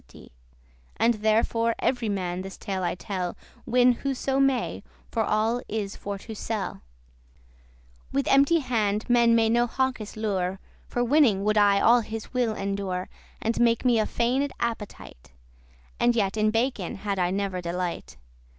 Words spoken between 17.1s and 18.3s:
I never delight: *i.